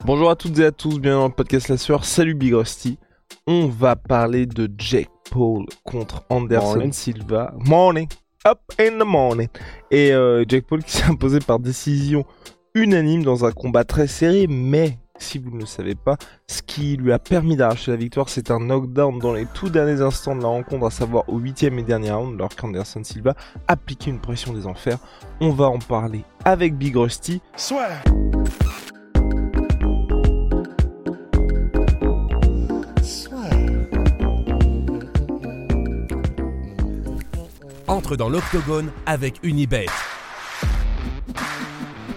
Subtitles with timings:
[0.00, 2.06] Bonjour à toutes et à tous, bienvenue dans le podcast La Sueur.
[2.06, 2.98] Salut Big Rusty.
[3.46, 6.92] On va parler de Jake Paul contre Anderson Morning.
[6.92, 7.52] Silva.
[7.58, 8.08] Morning.
[8.46, 9.48] Up in the morning.
[9.90, 12.24] Et euh, Jake Paul qui s'est imposé par décision
[12.74, 16.16] unanime dans un combat très serré, mais si vous ne le savez pas,
[16.46, 20.00] ce qui lui a permis d'arracher la victoire, c'est un knockdown dans les tout derniers
[20.00, 23.34] instants de la rencontre, à savoir au huitième et dernier round, alors qu'Anderson Silva
[23.68, 24.98] appliquait une pression des enfers.
[25.42, 27.42] On va en parler avec Big Rusty.
[38.16, 39.86] Dans l'octogone avec Unibet.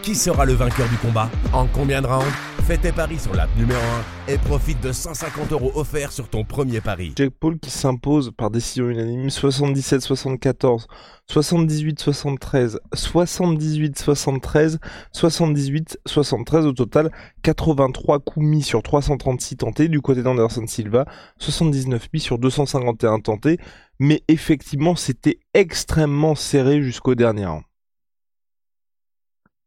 [0.02, 1.30] Qui sera le vainqueur du combat?
[1.52, 2.32] En combien de rounds?
[2.68, 3.80] Fais tes paris sur l'app numéro
[4.28, 7.14] 1 et profite de 150 euros offerts sur ton premier pari.
[7.16, 10.88] Jake Paul qui s'impose par décision unanime 77-74,
[11.30, 14.78] 78-73, 78-73,
[15.14, 17.12] 78-73 au total
[17.44, 21.06] 83 coups mis sur 336 tentés du côté d'Anderson Silva,
[21.38, 23.60] 79 mis sur 251 tentés,
[24.00, 27.64] mais effectivement c'était extrêmement serré jusqu'au dernier round.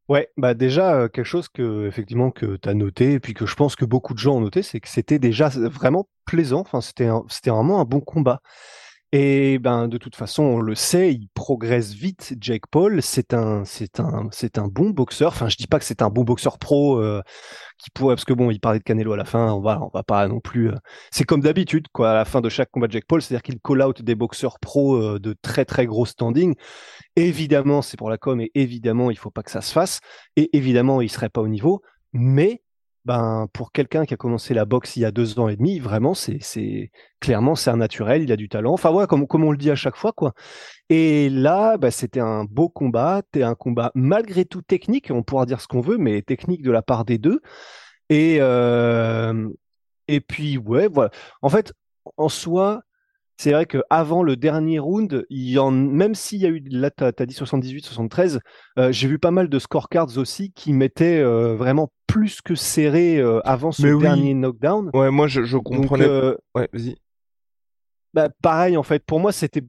[0.08, 3.44] Ouais, bah déjà euh, quelque chose que effectivement que tu as noté et puis que
[3.44, 6.60] je pense que beaucoup de gens ont noté, c'est que c'était déjà vraiment plaisant.
[6.60, 8.40] Enfin, c'était vraiment un bon combat.
[9.12, 12.34] Et ben de toute façon, on le sait, il progresse vite.
[12.40, 15.28] Jake Paul, c'est un c'est un c'est un bon boxeur.
[15.32, 17.22] Enfin, je dis pas que c'est un bon boxeur pro euh,
[17.78, 19.50] qui pourrait parce que bon, il parlait de Canelo à la fin.
[19.52, 20.68] On va on va pas non plus.
[20.70, 20.74] euh,
[21.10, 22.10] C'est comme d'habitude quoi.
[22.10, 24.58] À la fin de chaque combat de Jake Paul, c'est-à-dire qu'il call out des boxeurs
[24.60, 26.54] pro euh, de très très gros standing.
[27.16, 30.00] Évidemment, c'est pour la com et évidemment, il faut pas que ça se fasse.
[30.36, 31.82] Et évidemment, il serait pas au niveau.
[32.12, 32.62] Mais
[33.04, 35.78] ben, pour quelqu'un qui a commencé la boxe il y a deux ans et demi,
[35.78, 38.72] vraiment, c'est, clairement, c'est un naturel, il a du talent.
[38.72, 40.34] Enfin, comme, comme on le dit à chaque fois, quoi.
[40.90, 45.46] Et là, bah, c'était un beau combat, c'était un combat malgré tout technique, on pourra
[45.46, 47.40] dire ce qu'on veut, mais technique de la part des deux.
[48.10, 49.48] Et, euh,
[50.08, 51.10] et puis, ouais, voilà.
[51.42, 51.72] En fait,
[52.16, 52.82] en soi,
[53.40, 56.90] c'est vrai qu'avant le dernier round, il y en, même s'il y a eu, là,
[56.90, 58.40] tu as, dit 78-73,
[58.78, 63.18] euh, j'ai vu pas mal de scorecards aussi qui mettaient euh, vraiment plus que serré
[63.18, 64.02] euh, avant ce oui.
[64.02, 64.90] dernier knockdown.
[64.92, 66.04] Ouais, moi je, je Donc, comprenais.
[66.04, 66.96] euh, Ouais, vas-y.
[68.14, 69.62] bah, pareil, en fait, pour moi, c'était.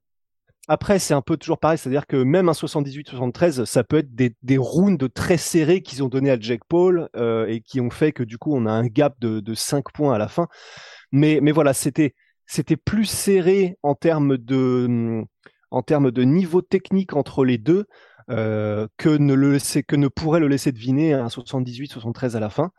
[0.67, 4.35] Après, c'est un peu toujours pareil, c'est-à-dire que même un 78-73, ça peut être des,
[4.43, 7.09] des rounds très serrés qu'ils ont donné à Jake Paul
[7.47, 10.13] et qui ont fait que du coup, on a un gap de, de 5 points
[10.13, 10.47] à la fin.
[11.11, 12.13] Mais, mais voilà, c'était
[12.49, 15.23] c'était plus serré en termes de
[15.69, 17.85] en termes de niveau technique entre les deux
[18.31, 22.49] euh, que ne le laisser, que ne pourrait le laisser deviner un 78-73 à la
[22.49, 22.71] fin.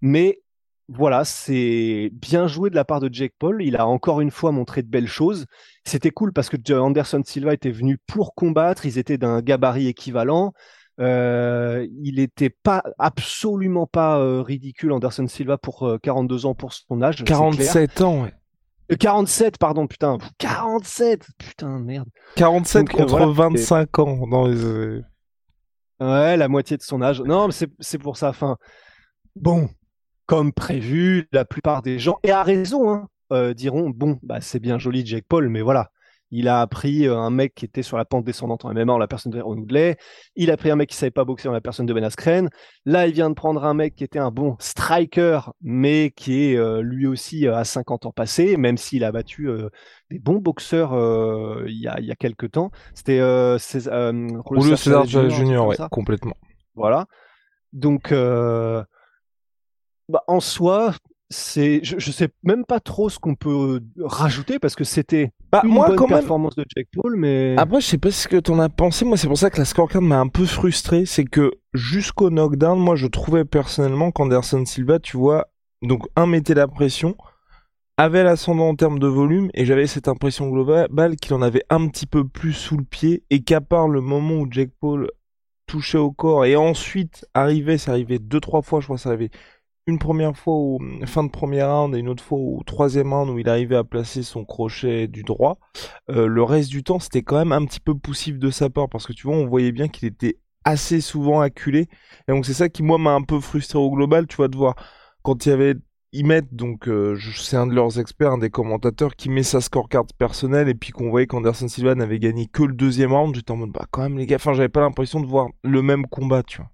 [0.00, 0.40] Mais
[0.88, 3.60] voilà, c'est bien joué de la part de Jake Paul.
[3.60, 5.46] Il a encore une fois montré de belles choses.
[5.84, 8.86] C'était cool parce que Anderson Silva était venu pour combattre.
[8.86, 10.52] Ils étaient d'un gabarit équivalent.
[11.00, 16.72] Euh, il était pas absolument pas euh, ridicule Anderson Silva pour euh, 42 ans pour
[16.72, 17.18] son âge.
[17.18, 17.38] c'est clair.
[17.38, 18.32] 47 ans, ouais.
[18.90, 24.46] Euh, 47 pardon putain 47 putain merde 47 Donc, euh, contre voilà, 25 ans dans
[24.46, 24.64] les.
[24.64, 25.02] euh,
[26.00, 27.20] Ouais, la moitié de son âge.
[27.22, 28.28] Non, mais c'est c'est pour ça.
[28.28, 28.56] Enfin,
[29.34, 29.68] bon,
[30.26, 34.60] comme prévu, la plupart des gens, et à raison, hein, euh, diront bon, bah c'est
[34.60, 35.90] bien joli Jake Paul, mais voilà,
[36.30, 38.98] il a pris euh, un mec qui était sur la pente descendante en MMA en
[38.98, 39.96] la personne de Ron Woodley.
[40.36, 42.50] Il a pris un mec qui savait pas boxer en la personne de Ben Askren.
[42.84, 46.56] Là, il vient de prendre un mec qui était un bon striker, mais qui est
[46.56, 49.70] euh, lui aussi euh, à 50 ans passés, même s'il a battu euh,
[50.10, 50.92] des bons boxeurs
[51.66, 52.70] il y a il y a quelques temps.
[52.94, 56.36] C'était euh, Cés- Julio Julio César César Junior, ouais, complètement.
[56.74, 57.06] Voilà.
[57.72, 58.86] Donc, bah,
[60.26, 60.94] en soi,
[61.30, 65.60] c'est, je, je sais même pas trop ce qu'on peut rajouter parce que c'était Bah,
[65.62, 66.18] une moi, bonne quand même.
[66.20, 69.04] performance de Jake Paul, mais Après, je sais pas ce que t'en as pensé.
[69.04, 71.04] Moi, c'est pour ça que la scorecard m'a un peu frustré.
[71.06, 75.48] C'est que jusqu'au knockdown, moi, je trouvais personnellement qu'Anderson Silva, tu vois,
[75.82, 77.16] donc un mettait la pression,
[77.96, 81.88] avait l'ascendant en termes de volume, et j'avais cette impression globale qu'il en avait un
[81.88, 85.10] petit peu plus sous le pied, et qu'à part le moment où Jake Paul
[85.66, 89.30] touchait au corps, et ensuite arrivait, c'est arrivé deux trois fois, je crois, c'est arrivé
[89.88, 93.30] une première fois au fin de première round et une autre fois au troisième round
[93.30, 95.58] où il arrivait à placer son crochet du droit.
[96.10, 98.90] Euh, le reste du temps, c'était quand même un petit peu poussif de sa part
[98.90, 101.88] parce que tu vois, on voyait bien qu'il était assez souvent acculé.
[102.28, 104.56] Et donc c'est ça qui moi m'a un peu frustré au global, tu vois, de
[104.58, 104.74] voir
[105.22, 105.74] quand il y avait
[106.12, 110.04] ils donc euh, c'est un de leurs experts, un des commentateurs qui met sa scorecard
[110.18, 113.56] personnelle et puis qu'on voyait qu'Anderson Silva n'avait gagné que le deuxième round, j'étais en
[113.56, 116.42] mode bah quand même les gars, enfin j'avais pas l'impression de voir le même combat,
[116.42, 116.70] tu vois.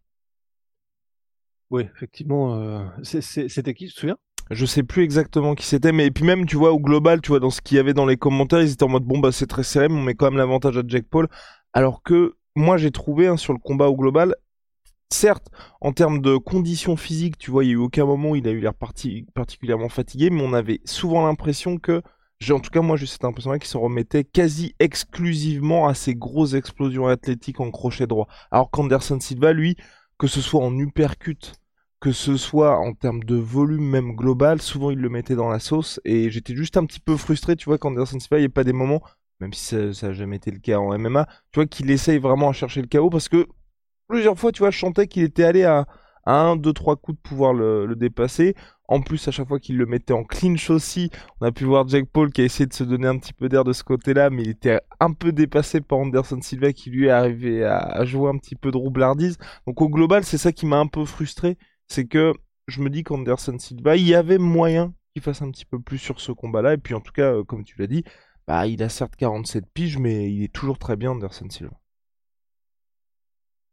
[1.71, 4.17] Oui, effectivement, euh, c'était qui, tu te souviens?
[4.51, 7.41] Je sais plus exactement qui c'était, mais puis même, tu vois, au global, tu vois,
[7.41, 9.47] dans ce qu'il y avait dans les commentaires, ils étaient en mode bon, bah c'est
[9.47, 11.29] très serré, mais on met quand même l'avantage à Jack Paul.
[11.73, 14.35] Alors que moi, j'ai trouvé hein, sur le combat au global,
[15.11, 15.49] certes,
[15.81, 18.47] en termes de conditions physiques, tu vois, il y a eu aucun moment où il
[18.47, 22.03] a eu l'air particulièrement fatigué, mais on avait souvent l'impression que,
[22.51, 26.53] en tout cas, moi, j'ai cette impression-là qu'il se remettait quasi exclusivement à ces grosses
[26.53, 28.29] explosions athlétiques en crochet droit.
[28.51, 29.77] Alors qu'Anderson Silva, lui,
[30.19, 31.53] que ce soit en uppercut,
[32.01, 35.59] que ce soit en termes de volume même global, souvent il le mettait dans la
[35.59, 38.49] sauce et j'étais juste un petit peu frustré, tu vois, qu'Anderson Silva, il n'y ait
[38.49, 39.03] pas des moments,
[39.41, 42.51] même si ça n'a jamais été le cas en MMA, tu vois, qu'il essaye vraiment
[42.51, 43.47] à chercher le chaos parce que
[44.09, 45.87] plusieurs fois, tu vois, je chantais qu'il était allé à,
[46.27, 48.55] un, deux, trois coups de pouvoir le, dépasser.
[48.89, 51.11] En plus, à chaque fois qu'il le mettait en clinch aussi,
[51.41, 53.49] on a pu voir Jake Paul qui a essayé de se donner un petit peu
[53.49, 57.07] d'air de ce côté-là, mais il était un peu dépassé par Anderson Silva qui lui
[57.07, 59.39] est arrivé à, jouer un petit peu de roublardise.
[59.67, 61.57] Donc au global, c'est ça qui m'a un peu frustré
[61.89, 62.33] c'est que
[62.67, 65.99] je me dis qu'Anderson Silva, il y avait moyen qu'il fasse un petit peu plus
[65.99, 66.75] sur ce combat-là.
[66.75, 68.05] Et puis en tout cas, euh, comme tu l'as dit,
[68.47, 71.73] bah, il a certes 47 piges, mais il est toujours très bien, Anderson Silva.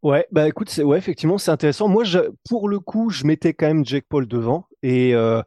[0.03, 1.87] Ouais, bah écoute, ouais, effectivement, c'est intéressant.
[1.87, 2.19] Moi, je,
[2.49, 5.41] pour le coup, je mettais quand même Jake Paul devant et euh,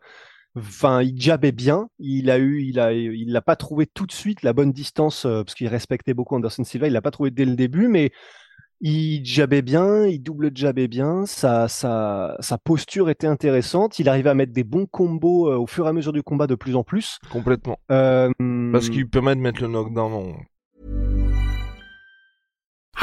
[0.57, 1.89] enfin, il jabait bien.
[1.99, 5.27] Il a eu, il a, il l'a pas trouvé tout de suite la bonne distance
[5.27, 6.87] euh, parce qu'il respectait beaucoup Anderson Silva.
[6.87, 8.13] Il l'a pas trouvé dès le début, mais
[8.81, 14.31] il jabait bien, il double jabait bien, sa, sa, sa posture était intéressante, il arrivait
[14.31, 16.77] à mettre des bons combos euh, au fur et à mesure du combat de plus
[16.77, 17.19] en plus.
[17.31, 17.79] Complètement.
[17.91, 18.31] Euh,
[18.73, 20.35] Parce qu'il permet de mettre le knockdown.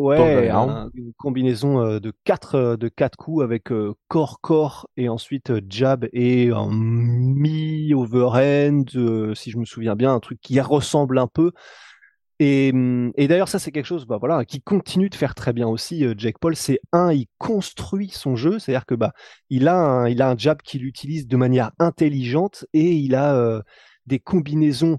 [0.00, 0.48] Ouais,
[0.94, 3.68] une combinaison euh, de quatre, euh, de quatre coups avec
[4.08, 8.88] corps-corps euh, et ensuite jab et un mi-overhand,
[9.34, 11.52] si je me souviens bien, un truc qui ressemble un peu.
[12.38, 15.52] Et, hum, et d'ailleurs, ça, c'est quelque chose bah, voilà, qui continue de faire très
[15.52, 16.56] bien aussi, Jake Paul.
[16.56, 19.12] C'est un, il construit son jeu, c'est-à-dire que bah,
[19.50, 23.62] il, a un, il a un jab qu'il utilise de manière intelligente et il a
[24.06, 24.98] des combinaisons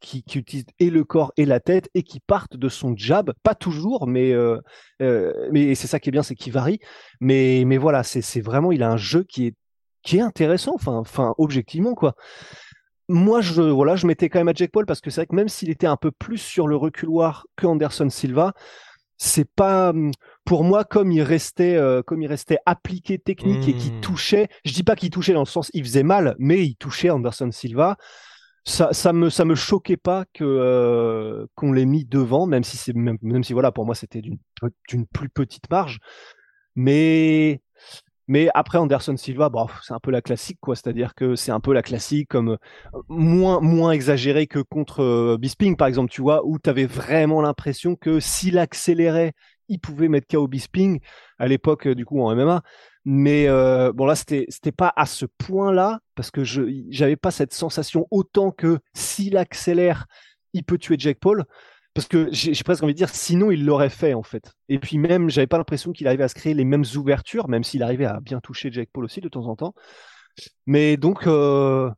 [0.00, 3.32] qui, qui, utilisent et le corps et la tête et qui partent de son jab,
[3.42, 4.58] pas toujours, mais euh,
[5.02, 6.80] euh, mais c'est ça qui est bien, c'est qu'il varie.
[7.20, 9.54] Mais mais voilà, c'est vraiment il a un jeu qui est
[10.02, 12.14] qui est intéressant, enfin enfin objectivement quoi.
[13.08, 15.34] Moi je voilà, je mettais quand même à Jack Paul parce que c'est vrai que
[15.34, 18.52] même s'il était un peu plus sur le reculoir que Anderson Silva,
[19.18, 19.92] c'est pas
[20.44, 24.00] pour moi comme il restait euh, comme il restait appliqué technique et qui mmh.
[24.00, 24.48] touchait.
[24.64, 27.50] Je dis pas qu'il touchait dans le sens il faisait mal, mais il touchait Anderson
[27.50, 27.96] Silva
[28.64, 32.76] ça, ça me ça me choquait pas que euh, qu'on l'ait mis devant, même si
[32.76, 34.38] c'est même, même, si voilà pour moi c'était d'une
[34.88, 35.98] d'une plus petite marge,
[36.76, 37.62] mais
[38.28, 41.60] mais après Anderson Silva, bon, c'est un peu la classique quoi, c'est-à-dire que c'est un
[41.60, 42.58] peu la classique comme
[43.08, 47.40] moins moins exagéré que contre euh, Bisping par exemple, tu vois, où tu avais vraiment
[47.42, 49.32] l'impression que s'il accélérait,
[49.70, 51.00] il pouvait mettre KO Bisping
[51.38, 52.62] à l'époque du coup en MMA.
[53.06, 57.30] Mais euh, bon là, c'était c'était pas à ce point-là parce que je j'avais pas
[57.30, 60.06] cette sensation autant que s'il accélère,
[60.52, 61.44] il peut tuer Jack Paul.
[61.92, 64.52] Parce que j'ai presque envie de dire, sinon il l'aurait fait en fait.
[64.68, 67.64] Et puis même, j'avais pas l'impression qu'il arrivait à se créer les mêmes ouvertures, même
[67.64, 69.74] s'il arrivait à bien toucher Jack Paul aussi de temps en temps.
[70.66, 71.90] Mais donc, euh,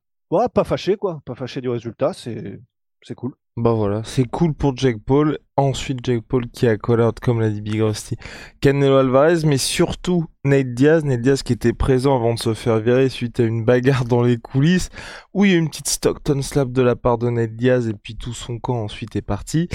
[0.54, 2.58] pas fâché quoi, pas fâché du résultat, c'est
[3.02, 3.34] c'est cool.
[3.58, 5.38] Bah voilà, c'est cool pour Jake Paul.
[5.56, 8.16] Ensuite, Jake Paul qui a call out, comme l'a dit Big Rusty,
[8.60, 11.04] Canelo Alvarez, mais surtout Nate Diaz.
[11.04, 14.22] Nate Diaz qui était présent avant de se faire virer suite à une bagarre dans
[14.22, 14.88] les coulisses,
[15.34, 17.88] où il y a eu une petite Stockton slap de la part de Nate Diaz,
[17.88, 19.68] et puis tout son camp ensuite est parti.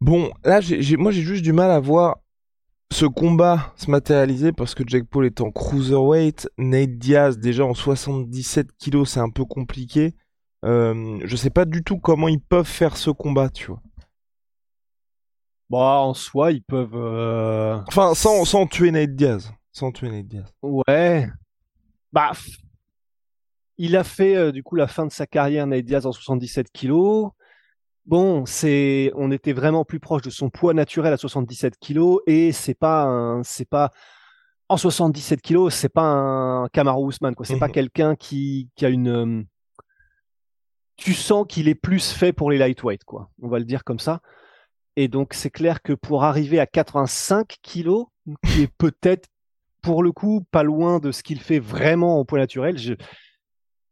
[0.00, 0.60] Bon, là,
[0.98, 2.18] moi j'ai juste du mal à voir
[2.92, 7.74] ce combat se matérialiser parce que Jake Paul est en cruiserweight, Nate Diaz déjà en
[7.74, 10.14] 77 kilos, c'est un peu compliqué.
[10.64, 13.80] Euh, je sais pas du tout comment ils peuvent faire ce combat, tu vois.
[15.70, 16.94] Bah, en soi, ils peuvent.
[16.94, 19.50] Euh, enfin, sans, sans tuer Nate Diaz.
[19.72, 20.44] Sans tuer Nate Diaz.
[20.62, 21.28] Ouais.
[22.12, 22.32] Bah,
[23.78, 26.70] il a fait euh, du coup la fin de sa carrière, Nate Diaz, en 77
[26.70, 27.30] kilos.
[28.06, 32.52] bon, c'est, on était vraiment plus proche de son poids naturel à 77 kilos et
[32.52, 33.90] c'est pas un, c'est pas,
[34.68, 37.46] en 77 kilos, c'est pas un Kamaru Usman, quoi.
[37.46, 37.72] C'est pas Mhm.
[37.72, 39.42] quelqu'un qui, qui a une, euh,
[40.96, 43.30] tu sens qu'il est plus fait pour les lightweight, quoi.
[43.42, 44.20] On va le dire comme ça.
[44.96, 48.06] Et donc, c'est clair que pour arriver à 85 kilos,
[48.44, 49.28] qui est peut-être,
[49.82, 52.94] pour le coup, pas loin de ce qu'il fait vraiment en poids naturel, je,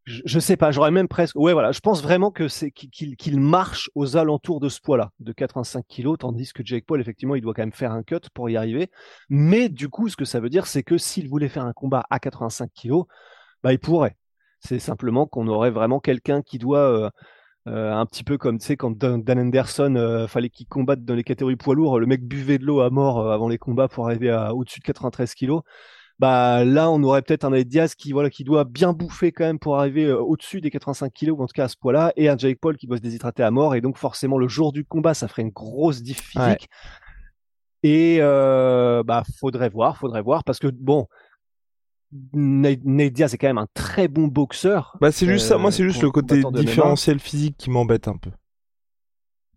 [0.05, 3.41] je, sais pas, j'aurais même presque, ouais, voilà, je pense vraiment que c'est qu'il qu'il
[3.41, 7.43] marche aux alentours de ce poids-là, de 85 kilos, tandis que Jake Paul, effectivement, il
[7.43, 8.91] doit quand même faire un cut pour y arriver.
[9.29, 12.05] Mais du coup, ce que ça veut dire, c'est que s'il voulait faire un combat
[12.11, 13.07] à 85 kilos,
[13.63, 14.17] bah, il pourrait.
[14.65, 17.11] C'est simplement qu'on aurait vraiment quelqu'un qui doit, euh,
[17.69, 21.15] euh, un petit peu comme, tu sais, quand Dan, Anderson euh, fallait qu'il combatte dans
[21.15, 23.87] les catégories poids lourds, le mec buvait de l'eau à mort euh, avant les combats
[23.87, 25.63] pour arriver à au-dessus de 93 kilos.
[26.19, 29.45] Bah là, on aurait peut-être un Nate Diaz qui voilà qui doit bien bouffer quand
[29.45, 32.29] même pour arriver au-dessus des 85 kilos ou en tout cas à ce poids-là, et
[32.29, 33.75] un Jake Paul qui doit se déshydrater à mort.
[33.77, 36.69] Et donc forcément, le jour du combat, ça ferait une grosse diff physique.
[37.83, 41.07] Et bah faudrait voir, faudrait voir parce que bon.
[42.35, 44.97] Nate, Nate Diaz est quand même un très bon boxeur.
[45.01, 45.59] Bah, c'est juste ça.
[45.59, 48.31] Moi, Euh, c'est juste pour le côté différentiel physique qui m'embête un peu.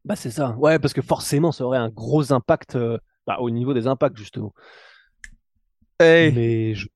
[0.05, 0.55] Bah c'est ça.
[0.57, 4.17] Ouais, parce que forcément, ça aurait un gros impact euh, bah, au niveau des impacts
[4.17, 4.53] justement.
[5.99, 6.31] Hey.
[6.33, 6.87] Mais je...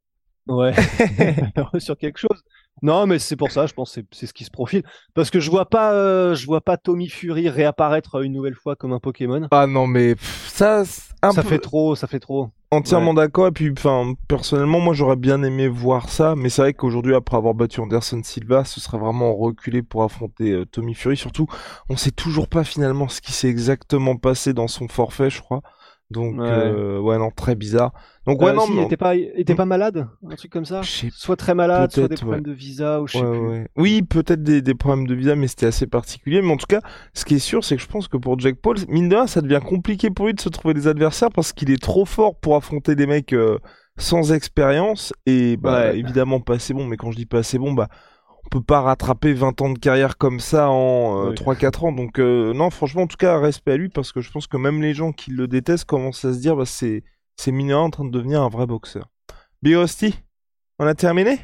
[0.47, 0.73] ouais,
[1.79, 2.43] sur quelque chose.
[2.81, 4.83] Non, mais c'est pour ça, je pense que c'est- ce qui se profile.
[5.13, 8.75] Parce que je vois pas, euh, je vois pas Tommy Fury réapparaître une nouvelle fois
[8.75, 9.49] comme un Pokémon.
[9.51, 10.83] Ah non, mais pff, ça,
[11.21, 12.51] un ça peu fait trop, ça fait trop.
[12.71, 13.13] entièrement ouais.
[13.13, 13.47] d'accord.
[13.47, 16.35] Et puis, enfin, personnellement, moi, j'aurais bien aimé voir ça.
[16.35, 20.51] Mais c'est vrai qu'aujourd'hui, après avoir battu Anderson Silva, ce serait vraiment reculé pour affronter
[20.51, 21.17] euh, Tommy Fury.
[21.17, 21.47] Surtout,
[21.89, 25.61] on sait toujours pas finalement ce qui s'est exactement passé dans son forfait, je crois.
[26.11, 26.47] Donc, Ouais.
[26.49, 27.93] euh, ouais, non, très bizarre.
[28.25, 30.51] Donc, ouais, Euh, non, si, mais il était pas, il était pas malade, un truc
[30.51, 30.81] comme ça.
[30.81, 33.67] Soit très malade, soit des problèmes de visa ou je sais Ouais, plus.
[33.75, 36.41] Oui, peut-être des, des problèmes de visa, mais c'était assez particulier.
[36.41, 36.81] Mais en tout cas,
[37.13, 39.27] ce qui est sûr, c'est que je pense que pour Jack Paul, mine de rien,
[39.27, 42.39] ça devient compliqué pour lui de se trouver des adversaires parce qu'il est trop fort
[42.39, 43.59] pour affronter des mecs euh,
[43.97, 46.85] sans expérience et bah évidemment pas assez bon.
[46.85, 47.87] Mais quand je dis pas assez bon, bah
[48.45, 51.35] on peut pas rattraper 20 ans de carrière comme ça en euh, Oui.
[51.35, 51.91] 3-4 ans.
[51.91, 54.57] Donc euh, non, franchement, en tout cas, respect à lui parce que je pense que
[54.57, 57.03] même les gens qui le détestent commencent à se dire, bah c'est
[57.37, 59.09] c'est en train de devenir un vrai boxeur.
[59.61, 60.13] Birosti,
[60.77, 61.39] on a terminé?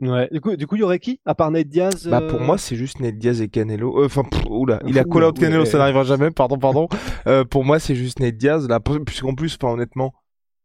[0.00, 0.28] Ouais.
[0.32, 2.40] Du coup, du coup, il y aurait qui à part Nate Diaz Bah euh, pour
[2.40, 4.00] moi c'est juste Nate Diaz et Canelo.
[4.00, 6.30] Euh, Enfin oula, il a call out Canelo, ça n'arrivera jamais.
[6.30, 6.88] Pardon, pardon.
[7.26, 8.66] Euh, pour moi c'est juste Nate Diaz.
[8.68, 10.14] Là, puisqu'en plus, enfin honnêtement,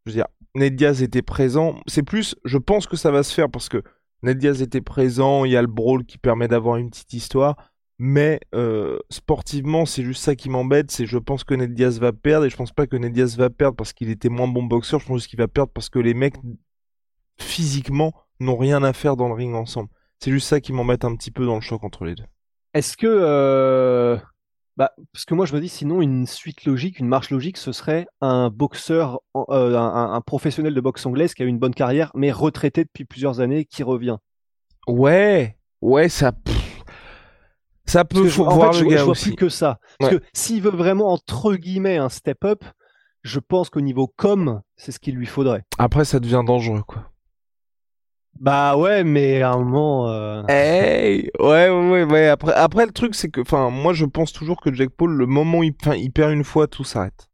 [0.06, 1.76] je veux dire, Nate Diaz était présent.
[1.86, 3.82] C'est plus, je pense que ça va se faire parce que
[4.26, 5.44] Nate Diaz était présent.
[5.44, 7.56] Il y a le brawl qui permet d'avoir une petite histoire.
[7.98, 10.90] Mais euh, sportivement, c'est juste ça qui m'embête.
[10.90, 13.38] C'est je pense que Nate Diaz va perdre et je pense pas que Nate Diaz
[13.38, 15.00] va perdre parce qu'il était moins bon boxeur.
[15.00, 16.34] Je pense qu'il va perdre parce que les mecs
[17.38, 19.88] physiquement n'ont rien à faire dans le ring ensemble.
[20.18, 22.24] C'est juste ça qui m'embête un petit peu dans le choc entre les deux.
[22.74, 24.18] Est-ce que, euh,
[24.76, 27.72] bah, parce que moi je me dis sinon une suite logique, une marche logique, ce
[27.72, 31.74] serait un boxeur, euh, un, un professionnel de boxe anglaise qui a eu une bonne
[31.74, 34.16] carrière, mais retraité depuis plusieurs années, qui revient.
[34.86, 36.32] Ouais, ouais, ça.
[36.32, 36.82] pff,
[37.86, 39.28] ça Parce peut je- faut en voir fait, le je, gars je vois aussi.
[39.30, 39.78] plus que ça.
[39.98, 40.20] Parce Ouais.
[40.20, 42.64] que s'il veut vraiment entre guillemets un step up,
[43.22, 45.62] je pense qu'au niveau com, c'est ce qu'il lui faudrait.
[45.78, 47.10] Après, ça devient dangereux, quoi.
[48.40, 52.28] Bah ouais, mais à un moment, euh, Hey, ouais, ouais, ouais.
[52.28, 55.26] Après, après, le truc, c'est que, enfin, moi, je pense toujours que Jack Paul, le
[55.26, 57.28] moment où il, perd une fois, tout s'arrête.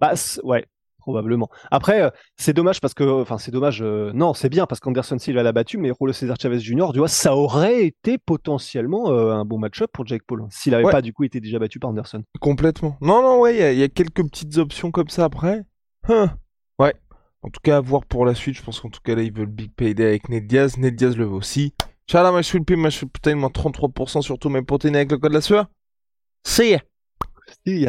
[0.00, 0.12] bah
[0.44, 0.64] ouais,
[0.98, 1.48] probablement.
[1.70, 3.80] Après, euh, c'est dommage parce que, enfin, c'est dommage.
[3.82, 6.98] euh, non, c'est bien parce qu'Anderson Silva l'a battu, mais Julio César Chavez Jr., tu
[6.98, 10.92] vois, ça aurait été potentiellement un bon match-up pour Jake Paul s'il avait Ouais.
[10.92, 12.22] pas du coup été déjà battu par Anderson.
[12.40, 12.96] Complètement.
[13.00, 15.62] Non, non, ouais, il y, y a quelques petites options comme ça après.
[16.08, 16.30] Hein.
[17.42, 18.56] En tout cas, à voir pour la suite.
[18.56, 20.76] Je pense qu'en tout cas, là, ils veulent Big Payday avec Ned Diaz.
[20.76, 21.74] Ned Diaz le veut aussi.
[22.08, 25.30] Inch'Allah, ma chouille, ma chouille, putain, moins 33% sur tous mes protéines avec le code
[25.30, 25.66] de la sueur.
[26.44, 26.80] See ya.
[27.66, 27.88] Si, y